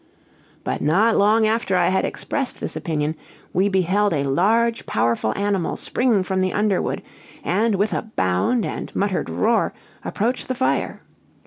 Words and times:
But 0.63 0.81
not 0.81 1.15
long 1.15 1.45
after 1.45 1.77
I 1.77 1.89
had 1.89 2.05
expressed 2.05 2.59
this 2.59 2.75
opinion, 2.75 3.13
we 3.53 3.69
beheld 3.69 4.13
a 4.13 4.23
large, 4.23 4.87
powerful 4.87 5.31
animal 5.37 5.77
spring 5.77 6.23
from 6.23 6.41
the 6.41 6.53
underwood, 6.53 7.03
and, 7.43 7.75
with 7.75 7.93
a 7.93 8.01
bound, 8.15 8.65
and 8.65 8.91
muttered 8.95 9.29
roar, 9.29 9.75
approach 10.03 10.47
the 10.47 10.55
fire. 10.55 11.03